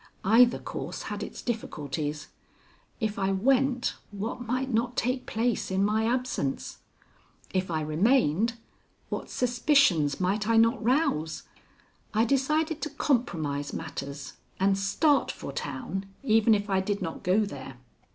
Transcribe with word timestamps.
Either 0.25 0.57
course 0.57 1.03
had 1.03 1.21
its 1.21 1.43
difficulties. 1.43 2.29
If 2.99 3.19
I 3.19 3.31
went, 3.31 3.97
what 4.09 4.41
might 4.41 4.73
not 4.73 4.95
take 4.97 5.27
place 5.27 5.69
in 5.69 5.85
my 5.85 6.07
absence! 6.07 6.79
If 7.53 7.69
I 7.69 7.81
remained, 7.81 8.53
what 9.09 9.29
suspicions 9.29 10.19
might 10.19 10.47
I 10.47 10.57
not 10.57 10.83
rouse! 10.83 11.43
I 12.15 12.25
decided 12.25 12.81
to 12.81 12.89
compromise 12.89 13.73
matters, 13.73 14.33
and 14.59 14.75
start 14.75 15.29
for 15.31 15.51
town 15.51 16.07
even 16.23 16.55
if 16.55 16.67
I 16.67 16.79
did 16.79 17.03
not 17.03 17.21
go 17.21 17.45
there. 17.45 17.77